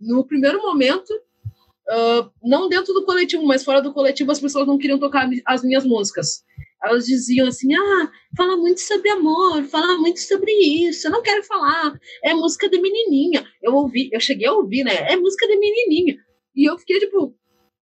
[0.00, 4.78] No primeiro momento, uh, não dentro do coletivo, mas fora do coletivo, as pessoas não
[4.78, 6.44] queriam tocar as minhas músicas.
[6.82, 11.42] Elas diziam assim: ah, fala muito sobre amor, fala muito sobre isso, eu não quero
[11.44, 13.46] falar, é música de menininha.
[13.62, 15.12] Eu ouvi, eu cheguei a ouvir, né?
[15.12, 16.16] É música de menininha.
[16.54, 17.36] E eu fiquei tipo: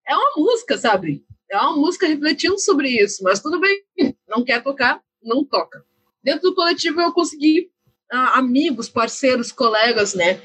[0.07, 1.25] é uma música, sabe?
[1.49, 5.83] É uma música refletindo sobre isso, mas tudo bem, não quer tocar, não toca.
[6.23, 7.69] Dentro do coletivo eu consegui
[8.11, 10.41] ah, amigos, parceiros, colegas, né?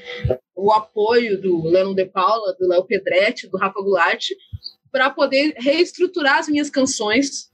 [0.55, 4.27] O apoio do Leandro De Paula, do Léo Pedretti, do Rafa Goulart,
[4.91, 7.51] para poder reestruturar as minhas canções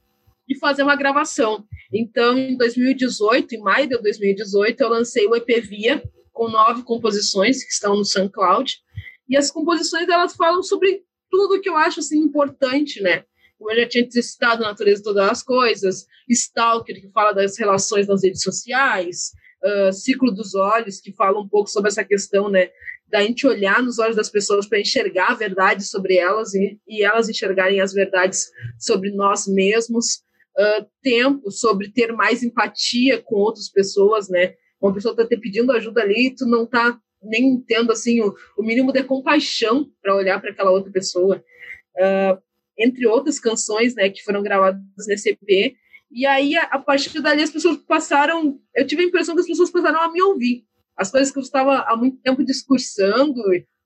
[0.48, 1.66] e fazer uma gravação.
[1.94, 7.64] Então, em 2018, em maio de 2018, eu lancei o EP Via, com nove composições
[7.64, 8.82] que estão no SoundCloud.
[9.30, 13.26] E as composições, elas falam sobre tudo que eu acho, assim, importante, né?
[13.58, 17.58] Como eu já tinha citado, a natureza de todas as coisas, Stalker, que fala das
[17.58, 19.32] relações nas redes sociais,
[19.64, 22.70] uh, Ciclo dos Olhos, que fala um pouco sobre essa questão, né?
[23.08, 27.04] Da gente olhar nos olhos das pessoas para enxergar a verdade sobre elas e, e
[27.04, 30.24] elas enxergarem as verdades sobre nós mesmos
[30.58, 34.56] uh, tempo sobre ter mais empatia com outras pessoas, né?
[34.82, 38.36] Uma pessoa está te pedindo ajuda ali e tu não está nem tendo assim o,
[38.58, 41.44] o mínimo de compaixão para olhar para aquela outra pessoa.
[41.96, 42.47] Uh,
[42.78, 45.76] entre outras canções, né, que foram gravadas nesse EP.
[46.10, 48.60] E aí, a, partir dali, as pessoas passaram.
[48.76, 50.66] Eu tive a impressão que as pessoas passaram a me ouvir.
[50.96, 53.42] As coisas que eu estava há muito tempo discursando,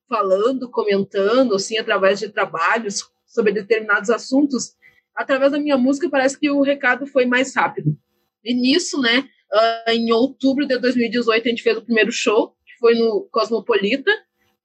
[0.07, 4.75] falando, comentando, assim, através de trabalhos sobre determinados assuntos,
[5.15, 7.97] através da minha música, parece que o recado foi mais rápido.
[8.43, 12.77] E nisso, né, uh, em outubro de 2018, a gente fez o primeiro show, que
[12.79, 14.11] foi no Cosmopolita.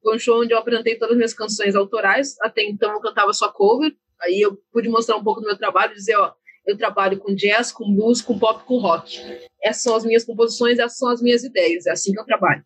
[0.03, 2.37] Foi um show onde eu apresentei todas as minhas canções autorais.
[2.41, 3.93] Até então eu cantava só cover.
[4.22, 6.33] Aí eu pude mostrar um pouco do meu trabalho, dizer, ó,
[6.66, 9.20] eu trabalho com jazz, com blues, com pop, com rock.
[9.62, 12.64] Essas são as minhas composições, essas são as minhas ideias, é assim que eu trabalho.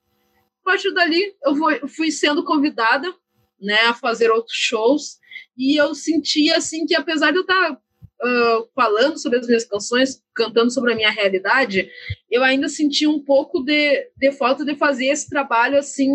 [0.62, 3.12] A partir dali, eu fui sendo convidada
[3.60, 5.18] né, a fazer outros shows
[5.56, 10.22] e eu sentia assim que apesar de eu estar uh, falando sobre as minhas canções,
[10.34, 11.90] cantando sobre a minha realidade,
[12.30, 16.10] eu ainda sentia um pouco de, de falta de fazer esse trabalho assim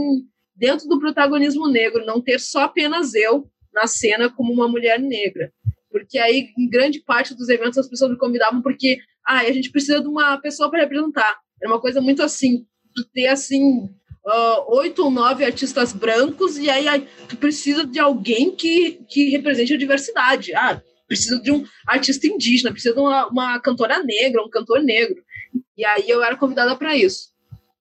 [0.55, 5.51] dentro do protagonismo negro, não ter só apenas eu na cena como uma mulher negra.
[5.91, 9.71] Porque aí, em grande parte dos eventos, as pessoas me convidavam porque ah, a gente
[9.71, 11.37] precisa de uma pessoa para representar.
[11.61, 12.65] Era uma coisa muito assim,
[13.13, 13.83] ter assim
[14.25, 19.29] uh, oito ou nove artistas brancos e aí, aí tu precisa de alguém que, que
[19.29, 20.53] represente a diversidade.
[20.55, 25.23] Ah, precisa de um artista indígena, precisa de uma, uma cantora negra, um cantor negro.
[25.77, 27.29] E aí eu era convidada para isso.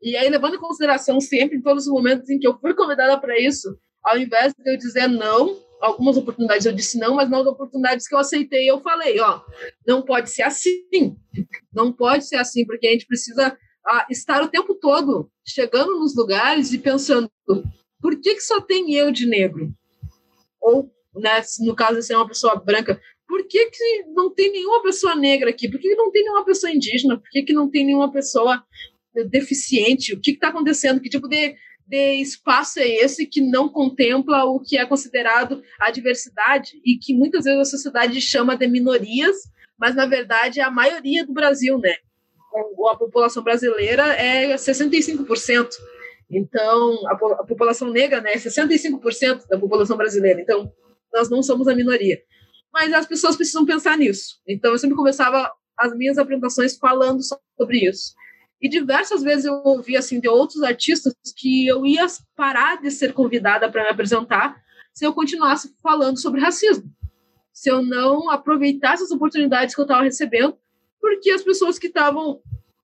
[0.03, 3.19] E aí, levando em consideração sempre, em todos os momentos em que eu fui convidada
[3.19, 7.47] para isso, ao invés de eu dizer não, algumas oportunidades eu disse não, mas nas
[7.47, 9.43] oportunidades que eu aceitei, eu falei, ó,
[9.87, 11.17] não pode ser assim.
[11.73, 16.17] Não pode ser assim, porque a gente precisa a estar o tempo todo chegando nos
[16.17, 17.31] lugares e pensando
[18.01, 19.73] por que, que só tem eu de negro?
[20.61, 24.83] Ou, né, no caso de ser uma pessoa branca, por que, que não tem nenhuma
[24.83, 25.71] pessoa negra aqui?
[25.71, 27.19] Por que, que não tem nenhuma pessoa indígena?
[27.19, 28.65] Por que, que não tem nenhuma pessoa
[29.31, 30.15] deficiente?
[30.15, 31.01] O que está acontecendo?
[31.01, 31.55] Que tipo de,
[31.87, 37.15] de espaço é esse que não contempla o que é considerado a diversidade e que
[37.15, 39.37] muitas vezes a sociedade chama de minorias,
[39.79, 41.95] mas na verdade é a maioria do Brasil, né?
[42.91, 45.69] a população brasileira é 65%.
[46.31, 50.41] Então, a, a população negra né, é 65% da população brasileira.
[50.41, 50.73] Então,
[51.13, 52.19] nós não somos a minoria.
[52.73, 54.41] Mas as pessoas precisam pensar nisso.
[54.47, 57.21] Então, eu sempre começava as minhas apresentações falando
[57.57, 58.15] sobre isso.
[58.61, 63.13] E diversas vezes eu ouvi assim de outros artistas que eu ia parar de ser
[63.13, 64.63] convidada para me apresentar
[64.93, 66.91] se eu continuasse falando sobre racismo.
[67.53, 70.57] Se eu não aproveitasse as oportunidades que eu estava recebendo
[71.01, 72.41] porque as pessoas que estavam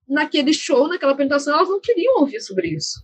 [0.07, 3.03] naquele show, naquela apresentação, elas não queriam ouvir sobre isso.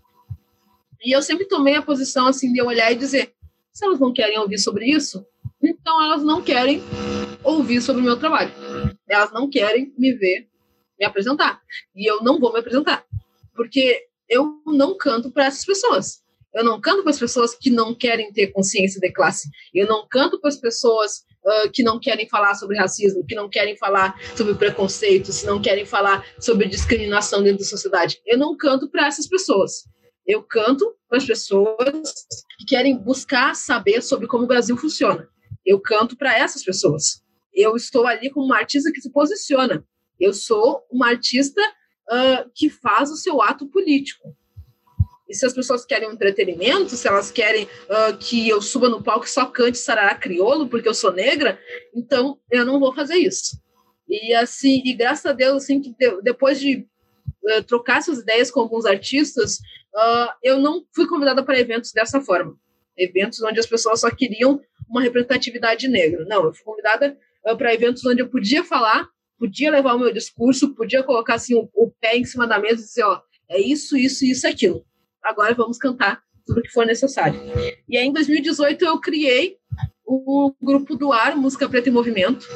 [1.03, 3.34] E eu sempre tomei a posição assim de olhar e dizer:
[3.71, 5.25] se elas não querem ouvir sobre isso,
[5.62, 6.84] então elas não querem
[7.43, 8.51] ouvir sobre o meu trabalho.
[9.08, 10.47] Elas não querem me ver
[11.00, 11.62] me apresentar.
[11.96, 13.06] E eu não vou me apresentar.
[13.56, 16.22] Porque eu não canto para essas pessoas.
[16.54, 19.50] Eu não canto para as pessoas que não querem ter consciência de classe.
[19.74, 23.50] Eu não canto para as pessoas uh, que não querem falar sobre racismo, que não
[23.50, 28.20] querem falar sobre preconceitos, não querem falar sobre discriminação dentro da sociedade.
[28.26, 29.84] Eu não canto para essas pessoas.
[30.26, 32.14] Eu canto para as pessoas
[32.58, 35.28] que querem buscar saber sobre como o Brasil funciona.
[35.66, 37.22] Eu canto para essas pessoas.
[37.54, 39.86] Eu estou ali como uma artista que se posiciona.
[40.19, 44.36] Eu sou uma artista uh, que faz o seu ato político.
[45.27, 49.03] E se as pessoas querem um entretenimento, se elas querem uh, que eu suba no
[49.03, 51.60] palco e só cante sarará crioulo porque eu sou negra,
[51.93, 53.62] então eu não vou fazer isso.
[54.08, 56.88] E assim, e graças a Deus, assim, que depois de
[57.43, 59.58] uh, trocar essas ideias com alguns artistas,
[59.93, 62.56] uh, eu não fui convidada para eventos dessa forma.
[62.97, 66.23] Eventos onde as pessoas só queriam uma representatividade negra.
[66.25, 67.17] Não, eu fui convidada
[67.58, 71.69] para eventos onde eu podia falar, podia levar o meu discurso, podia colocar assim o,
[71.73, 74.86] o pé em cima da mesa e dizer, ó, é isso, isso, isso, aquilo
[75.28, 77.39] agora vamos cantar tudo que for necessário.
[77.88, 79.58] E aí, em 2018, eu criei
[80.06, 82.47] o grupo do Ar, Música Preta em Movimento,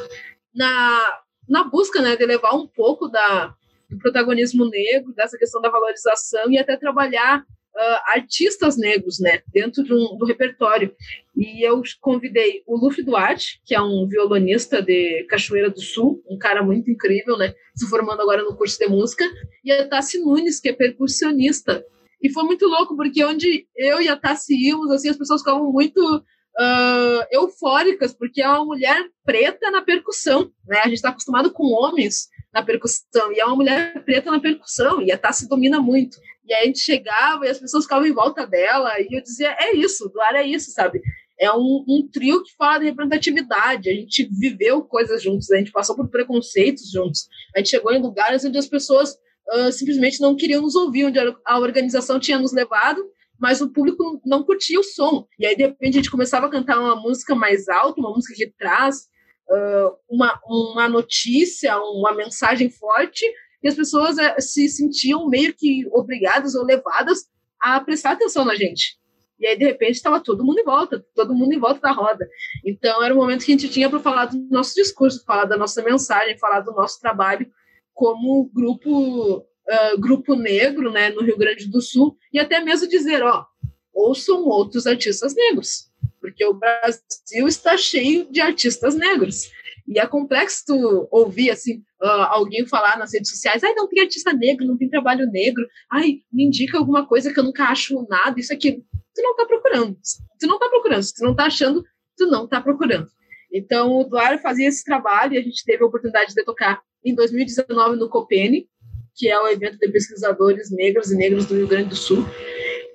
[0.55, 3.53] na, na busca né, de levar um pouco da,
[3.89, 9.83] do protagonismo negro, dessa questão da valorização e até trabalhar uh, artistas negros né, dentro
[9.83, 10.93] de um, do repertório.
[11.35, 16.37] E eu convidei o Luffy Duarte, que é um violonista de Cachoeira do Sul, um
[16.37, 19.25] cara muito incrível, né, se formando agora no curso de música,
[19.63, 21.85] e a Tassi Nunes, que é percussionista
[22.21, 25.71] e foi muito louco, porque onde eu e a Tassi íamos, assim, as pessoas ficavam
[25.71, 30.79] muito uh, eufóricas, porque é uma mulher preta na percussão, né?
[30.83, 35.01] A gente está acostumado com homens na percussão, e é uma mulher preta na percussão,
[35.01, 36.17] e a Tassi domina muito.
[36.51, 39.73] E a gente chegava e as pessoas ficavam em volta dela, e eu dizia, é
[39.73, 41.01] isso, do ar é isso, sabe?
[41.39, 45.71] É um, um trio que fala de representatividade, a gente viveu coisas juntos, a gente
[45.71, 49.13] passou por preconceitos juntos, a gente chegou em lugares onde as pessoas
[49.53, 53.01] uh, simplesmente não queriam nos ouvir, onde a organização tinha nos levado,
[53.39, 55.25] mas o público não curtia o som.
[55.39, 58.35] E aí, de repente, a gente começava a cantar uma música mais alta, uma música
[58.35, 59.07] que traz
[59.49, 63.25] uh, uma, uma notícia, uma mensagem forte,
[63.63, 68.55] e as pessoas uh, se sentiam meio que obrigadas ou levadas a prestar atenção na
[68.55, 68.99] gente.
[69.39, 72.27] E aí, de repente, estava todo mundo em volta, todo mundo em volta da roda.
[72.63, 75.57] Então, era o momento que a gente tinha para falar do nosso discurso, falar da
[75.57, 77.49] nossa mensagem, falar do nosso trabalho
[77.93, 83.23] como grupo uh, grupo negro, né, no Rio Grande do Sul, e até mesmo dizer,
[83.23, 83.45] ó,
[83.93, 89.51] ouçam outros artistas negros, porque o Brasil está cheio de artistas negros.
[89.87, 94.33] E é complexo ouvir assim uh, alguém falar nas redes sociais, ai, não tem artista
[94.33, 98.39] negro, não tem trabalho negro, ai, me indica alguma coisa que eu nunca acho nada,
[98.39, 98.83] isso aqui.
[99.13, 99.97] Tu não está procurando.
[100.39, 101.03] Tu não está procurando.
[101.03, 101.83] Se tu não está achando,
[102.17, 103.07] tu não está procurando.
[103.53, 107.13] Então, o Duário fazia esse trabalho e a gente teve a oportunidade de tocar em
[107.13, 108.67] 2019 no Copene,
[109.15, 112.25] que é o evento de pesquisadores negros e negros do Rio Grande do Sul,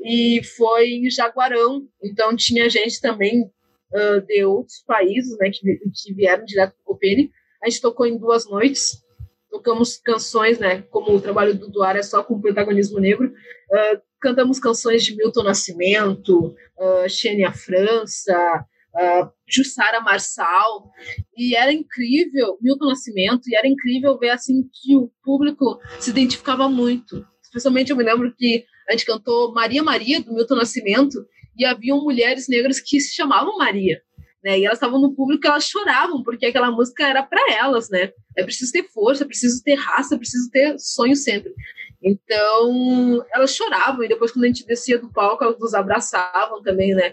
[0.01, 3.51] e foi em Jaguarão, então tinha gente também
[3.93, 7.31] uh, de outros países, né, que, que vieram direto do Copene.
[7.63, 9.03] A gente tocou em duas noites,
[9.51, 14.59] tocamos canções, né, como o trabalho do Duar é só com protagonismo negro, uh, cantamos
[14.59, 20.91] canções de Milton Nascimento, uh, Xênia França, uh, Jussara Marçal,
[21.37, 26.69] e era incrível, Milton Nascimento, e era incrível ver assim que o público se identificava
[26.69, 27.25] muito.
[27.43, 32.03] Especialmente eu me lembro que a gente cantou Maria Maria, do Milton Nascimento, e haviam
[32.03, 34.03] mulheres negras que se chamavam Maria.
[34.45, 37.91] Né, e elas estavam no público e elas choravam, porque aquela música era para elas,
[37.91, 38.13] né?
[38.37, 41.53] É preciso ter força, é preciso ter raça, é preciso ter sonho sempre.
[42.01, 46.95] Então, elas choravam, e depois, quando a gente descia do palco, elas nos abraçavam também,
[46.95, 47.13] né?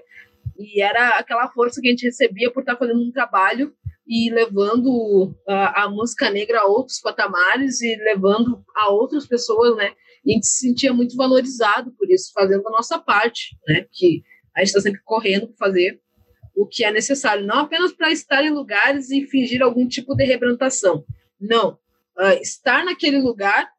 [0.57, 3.73] E era aquela força que a gente recebia por estar fazendo um trabalho
[4.07, 9.93] e levando a, a música negra a outros patamares e levando a outras pessoas, né?
[10.25, 13.87] E a gente se sentia muito valorizado por isso, fazendo a nossa parte, né?
[13.91, 14.23] Que
[14.55, 15.99] a gente está sempre correndo para fazer
[16.55, 20.23] o que é necessário, não apenas para estar em lugares e fingir algum tipo de
[20.23, 21.03] representação.
[21.39, 21.79] Não.
[22.17, 23.71] Uh, estar naquele lugar,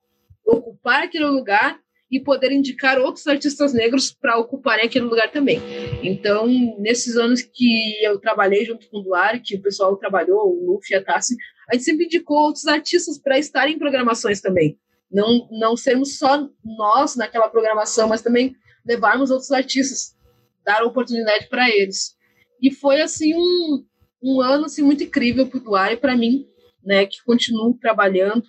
[0.44, 1.78] ocupar aquele lugar
[2.10, 5.60] e poder indicar outros artistas negros para ocuparem aquele lugar também.
[6.02, 6.46] Então,
[6.78, 10.96] nesses anos que eu trabalhei junto com o Duarte, que o pessoal trabalhou, o Luffy
[10.96, 11.37] a Tassi,
[11.68, 14.78] a gente sempre indicou outros artistas para estarem em programações também.
[15.10, 18.54] Não, não sermos só nós naquela programação, mas também
[18.87, 20.13] levarmos outros artistas,
[20.64, 22.16] dar oportunidade para eles.
[22.61, 23.85] E foi, assim, um,
[24.22, 26.46] um ano assim, muito incrível para o Duarte e para mim,
[26.83, 28.44] né, que continuo trabalhando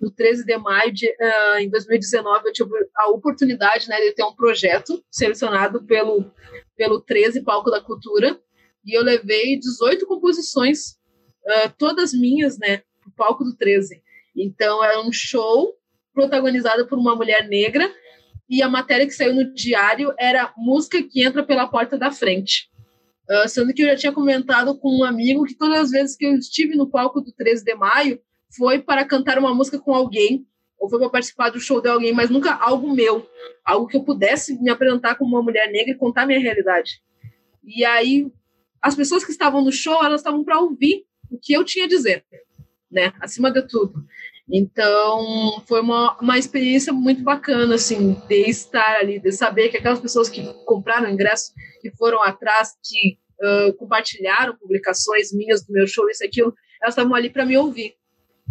[0.00, 4.24] no 13 de maio de, uh, em 2019, eu tive a oportunidade né, de ter
[4.24, 6.30] um projeto selecionado pelo,
[6.76, 8.38] pelo 13 Palco da Cultura,
[8.84, 10.92] e eu levei 18 composições,
[11.46, 14.02] uh, todas minhas, né, para o palco do 13.
[14.36, 15.74] Então, era um show
[16.12, 17.92] protagonizado por uma mulher negra,
[18.52, 22.70] e a matéria que saiu no diário era música que entra pela porta da frente.
[23.26, 26.26] Uh, sendo que eu já tinha comentado com um amigo que todas as vezes que
[26.26, 28.20] eu estive no palco do 13 de maio,
[28.54, 30.46] foi para cantar uma música com alguém,
[30.78, 33.26] ou foi para participar do show de alguém, mas nunca algo meu,
[33.64, 37.00] algo que eu pudesse me apresentar como uma mulher negra e contar minha realidade.
[37.64, 38.30] E aí,
[38.82, 41.88] as pessoas que estavam no show, elas estavam para ouvir o que eu tinha a
[41.88, 42.22] dizer,
[42.90, 44.04] né, acima de tudo.
[44.54, 49.98] Então, foi uma, uma experiência muito bacana, assim, de estar ali, de saber que aquelas
[49.98, 56.06] pessoas que compraram ingresso, que foram atrás, que uh, compartilharam publicações minhas do meu show,
[56.10, 57.94] isso e aquilo, elas estavam ali para me ouvir.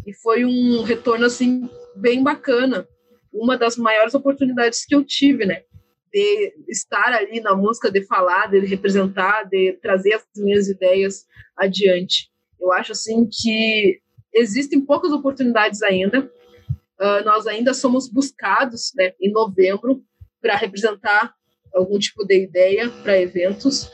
[0.08, 2.88] E foi um retorno, assim, bem bacana.
[3.32, 5.62] Uma das maiores oportunidades que eu tive, né?
[6.12, 12.32] De estar ali na música, de falar, de representar, de trazer as minhas ideias adiante.
[12.60, 14.02] Eu acho, assim, que
[14.34, 16.32] existem poucas oportunidades ainda.
[17.00, 20.04] Uh, nós ainda somos buscados, né, em novembro,
[20.42, 21.34] para representar
[21.74, 23.92] algum tipo de ideia para eventos.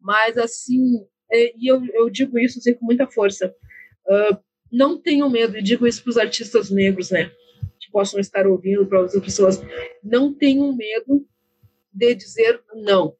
[0.00, 3.54] Mas, assim, é, e eu, eu digo isso assim, com muita força.
[4.06, 4.38] Uh,
[4.70, 7.30] não tenham medo, e digo isso para os artistas negros, né?
[7.80, 9.60] Que possam estar ouvindo, para outras pessoas.
[10.02, 11.26] Não tenham medo
[11.92, 13.16] de dizer não.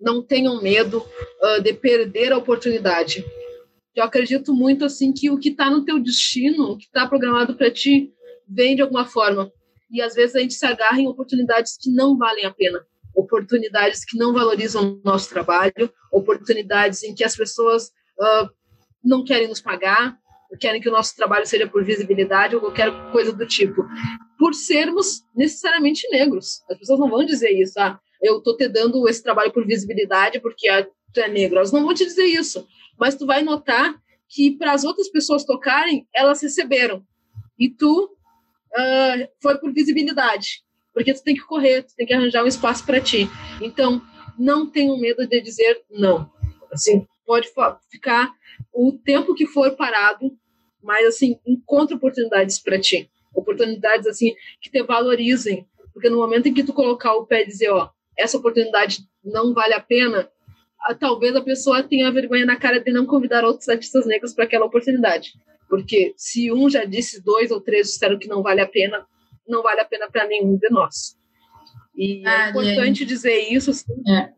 [0.00, 3.24] Não tenham medo uh, de perder a oportunidade.
[3.94, 7.56] Eu acredito muito assim que o que está no teu destino, o que está programado
[7.56, 8.12] para ti,
[8.48, 9.50] vem de alguma forma.
[9.90, 12.80] E às vezes a gente se agarra em oportunidades que não valem a pena
[13.14, 17.88] oportunidades que não valorizam o nosso trabalho, oportunidades em que as pessoas
[18.18, 18.48] uh,
[19.04, 20.16] não querem nos pagar,
[20.58, 23.86] querem que o nosso trabalho seja por visibilidade ou qualquer coisa do tipo,
[24.38, 26.62] por sermos necessariamente negros.
[26.68, 30.40] As pessoas não vão dizer isso, ah, eu estou te dando esse trabalho por visibilidade
[30.40, 31.58] porque ah, tu é negro.
[31.58, 32.66] Elas não vão te dizer isso,
[33.00, 33.94] mas tu vai notar
[34.28, 37.04] que para as outras pessoas tocarem, elas receberam.
[37.58, 42.44] E tu uh, foi por visibilidade porque tu tem que correr, tu tem que arranjar
[42.44, 43.28] um espaço para ti.
[43.60, 44.02] Então,
[44.38, 46.30] não tenham medo de dizer não.
[46.72, 47.48] Assim, pode
[47.90, 48.32] ficar
[48.72, 50.30] o tempo que for parado,
[50.82, 53.10] mas assim, encontre oportunidades para ti.
[53.34, 57.46] Oportunidades assim que te valorizem, porque no momento em que tu colocar o pé e
[57.46, 60.28] dizer, ó, essa oportunidade não vale a pena,
[60.98, 64.66] talvez a pessoa tenha vergonha na cara de não convidar outros artistas negros para aquela
[64.66, 65.34] oportunidade.
[65.68, 69.06] Porque se um já disse, dois ou três disseram que não vale a pena,
[69.46, 71.16] não vale a pena para nenhum de nós.
[71.94, 74.32] E é ah, é importante dizer isso, assim, é.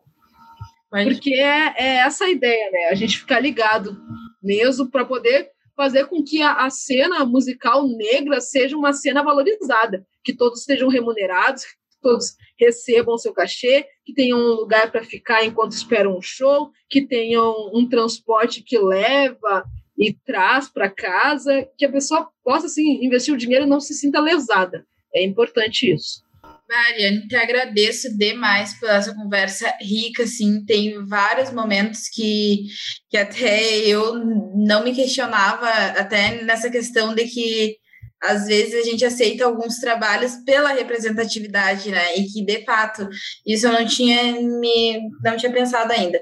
[1.04, 2.88] porque é, é, essa a ideia, né?
[2.90, 3.96] A gente ficar ligado
[4.42, 10.04] mesmo para poder fazer com que a, a, cena musical negra seja uma cena valorizada,
[10.24, 15.44] que todos estejam remunerados, que todos recebam seu cachê, que tenham um lugar para ficar
[15.44, 19.64] enquanto esperam um show, que tenham um transporte que leva
[19.98, 23.94] e traz para casa, que a pessoa possa assim investir o dinheiro e não se
[23.94, 24.86] sinta lesada.
[25.14, 26.22] É importante isso.
[26.68, 32.64] Mariane, te agradeço demais pela essa conversa rica, assim, tem vários momentos que,
[33.10, 34.14] que até eu
[34.56, 37.76] não me questionava, até nessa questão de que
[38.22, 42.16] às vezes a gente aceita alguns trabalhos pela representatividade, né?
[42.16, 43.08] E que de fato
[43.46, 46.20] isso eu não tinha me não tinha pensado ainda.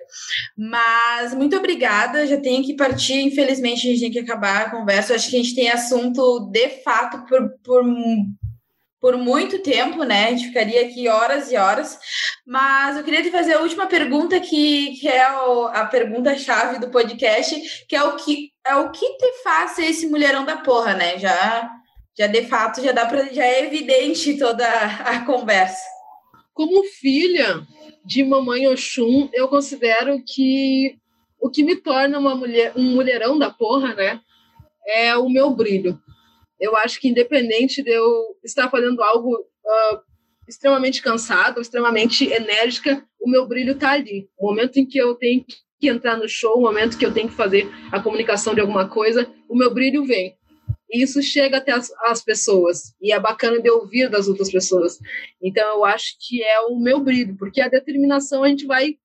[0.56, 5.12] Mas muito obrigada, já tenho que partir, infelizmente a gente tem que acabar a conversa.
[5.12, 7.84] Eu acho que a gente tem assunto de fato por, por
[9.00, 10.26] por muito tempo, né?
[10.26, 11.98] A gente ficaria aqui horas e horas.
[12.46, 16.90] Mas eu queria te fazer a última pergunta, que, que é o, a pergunta-chave do
[16.90, 20.92] podcast, que é o que é o que te faz ser esse mulherão da porra,
[20.94, 21.18] né?
[21.18, 21.70] Já,
[22.20, 25.84] já de fato já dá para já é evidente toda a conversa.
[26.52, 27.62] Como filha
[28.04, 30.96] de mamãe Oxum, eu considero que
[31.40, 34.20] o que me torna uma mulher, um mulherão da porra, né?
[34.86, 35.98] É o meu brilho
[36.60, 40.00] eu acho que independente de eu estar fazendo algo uh,
[40.46, 44.28] extremamente cansado, extremamente enérgica, o meu brilho está ali.
[44.38, 45.44] O momento em que eu tenho
[45.80, 48.86] que entrar no show, o momento que eu tenho que fazer a comunicação de alguma
[48.86, 50.36] coisa, o meu brilho vem.
[50.92, 52.94] E isso chega até as, as pessoas.
[53.00, 54.98] E é bacana de ouvir das outras pessoas.
[55.42, 58.96] Então, eu acho que é o meu brilho, porque a determinação a gente vai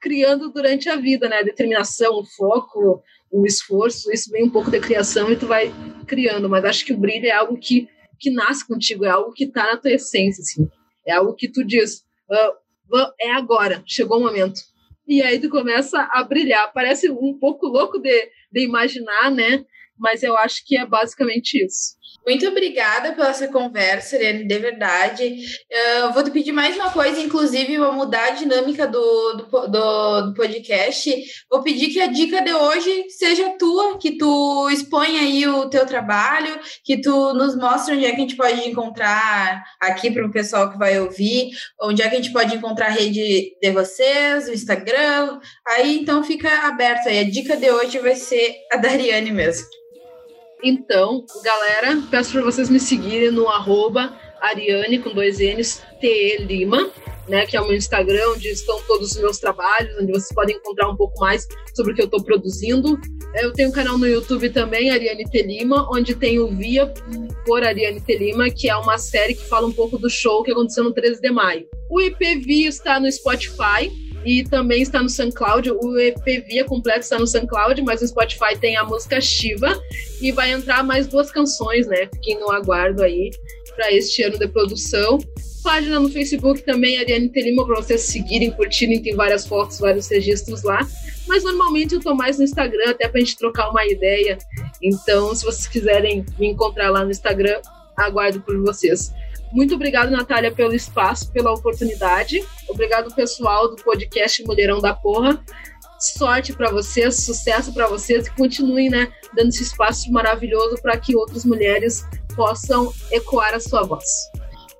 [0.00, 1.38] criando durante a vida, né?
[1.38, 5.72] A determinação, o foco, o esforço, isso vem um pouco da criação e tu vai
[6.06, 7.88] criando, mas acho que o brilho é algo que,
[8.18, 10.68] que nasce contigo, é algo que está na tua essência, assim.
[11.06, 14.60] É algo que tu diz, uh, é agora, chegou o momento.
[15.06, 16.72] E aí tu começa a brilhar.
[16.72, 19.64] Parece um pouco louco de, de imaginar, né?
[20.00, 22.00] Mas eu acho que é basicamente isso.
[22.26, 25.36] Muito obrigada pela essa conversa, Irene, de verdade.
[25.98, 30.20] Eu vou te pedir mais uma coisa, inclusive, vou mudar a dinâmica do, do, do,
[30.26, 31.12] do, podcast.
[31.50, 35.86] Vou pedir que a dica de hoje seja tua, que tu exponha aí o teu
[35.86, 40.30] trabalho, que tu nos mostre onde é que a gente pode encontrar aqui para o
[40.30, 44.46] pessoal que vai ouvir, onde é que a gente pode encontrar a rede de vocês,
[44.46, 45.40] o Instagram.
[45.66, 47.20] Aí, então, fica aberto aí.
[47.20, 49.66] A dica de hoje vai ser a Dariane mesmo.
[50.62, 56.90] Então, galera, peço para vocês me seguirem no arroba Ariane com dois N's, T Lima.
[57.28, 60.56] né, que é o meu Instagram, onde estão todos os meus trabalhos, onde vocês podem
[60.56, 62.98] encontrar um pouco mais sobre o que eu estou produzindo.
[63.36, 66.92] Eu tenho um canal no YouTube também, Ariane Telima, onde tem o Via
[67.46, 70.82] por Ariane Telima, que é uma série que fala um pouco do show que aconteceu
[70.82, 71.68] no 13 de maio.
[71.88, 73.92] O IPV está no Spotify,
[74.24, 75.70] e também está no SoundCloud.
[75.70, 79.80] O EP Via completo está no SoundCloud, mas no Spotify tem a música Shiva
[80.20, 82.08] e vai entrar mais duas canções, né?
[82.14, 83.30] Fiquem no aguardo aí
[83.74, 85.18] para este ano de produção.
[85.62, 90.62] Página no Facebook também, Ariane Telima, para vocês seguirem, curtirem, tem várias fotos, vários registros
[90.62, 90.86] lá.
[91.26, 94.38] Mas normalmente eu tô mais no Instagram, até pra gente trocar uma ideia.
[94.82, 97.60] Então, se vocês quiserem me encontrar lá no Instagram,
[97.96, 99.12] aguardo por vocês.
[99.52, 102.44] Muito obrigado, Natália, pelo espaço, pela oportunidade.
[102.68, 105.42] Obrigado, pessoal do podcast Mulherão da Porra.
[105.98, 111.14] Sorte para vocês, sucesso para vocês e continuem, né, dando esse espaço maravilhoso para que
[111.14, 114.30] outras mulheres possam ecoar a sua voz.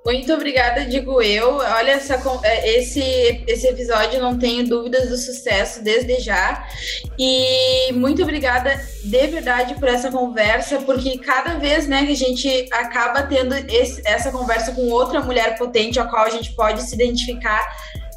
[0.05, 1.57] Muito obrigada, digo eu.
[1.57, 3.01] Olha, essa, é, esse,
[3.47, 6.67] esse episódio, não tenho dúvidas do sucesso desde já.
[7.19, 12.69] E muito obrigada de verdade por essa conversa, porque cada vez né, que a gente
[12.73, 16.95] acaba tendo esse, essa conversa com outra mulher potente, a qual a gente pode se
[16.95, 17.61] identificar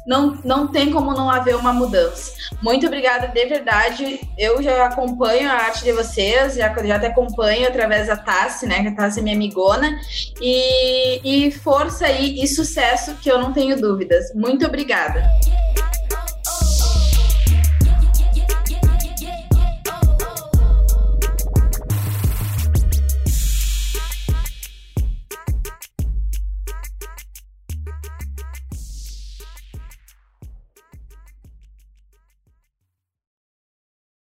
[0.06, 2.32] não, não tem como não haver uma mudança.
[2.62, 4.20] Muito obrigada, de verdade.
[4.36, 8.82] Eu já acompanho a arte de vocês, já, já te acompanho através da Tassi, né?
[8.82, 9.98] Que a Tassi é minha amigona.
[10.40, 14.32] E, e força aí e sucesso, que eu não tenho dúvidas.
[14.34, 15.24] Muito obrigada.